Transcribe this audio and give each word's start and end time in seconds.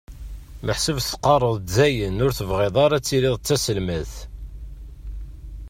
Meḥsub 0.65 0.97
teqqareḍ-d 1.01 1.65
dayen 1.75 2.23
ur 2.25 2.31
tebɣiḍ 2.39 2.75
ara 2.85 3.05
tiliḍ 3.07 3.35
d 3.37 3.43
taselmadt? 3.47 4.13